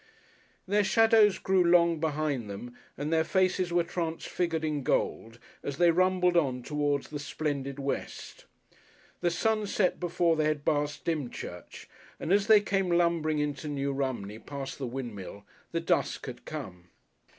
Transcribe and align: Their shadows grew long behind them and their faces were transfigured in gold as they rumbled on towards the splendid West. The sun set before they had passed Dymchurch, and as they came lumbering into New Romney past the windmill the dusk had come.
Their 0.67 0.83
shadows 0.83 1.37
grew 1.37 1.63
long 1.63 1.99
behind 1.99 2.49
them 2.49 2.75
and 2.97 3.13
their 3.13 3.23
faces 3.23 3.71
were 3.71 3.83
transfigured 3.83 4.65
in 4.65 4.81
gold 4.81 5.37
as 5.61 5.77
they 5.77 5.91
rumbled 5.91 6.35
on 6.35 6.63
towards 6.63 7.09
the 7.11 7.19
splendid 7.19 7.77
West. 7.77 8.45
The 9.19 9.29
sun 9.29 9.67
set 9.67 9.99
before 9.99 10.35
they 10.35 10.45
had 10.45 10.65
passed 10.65 11.05
Dymchurch, 11.05 11.87
and 12.19 12.33
as 12.33 12.47
they 12.47 12.61
came 12.61 12.89
lumbering 12.89 13.37
into 13.37 13.67
New 13.67 13.93
Romney 13.93 14.39
past 14.39 14.79
the 14.79 14.87
windmill 14.87 15.45
the 15.71 15.79
dusk 15.81 16.25
had 16.25 16.45
come. 16.45 16.89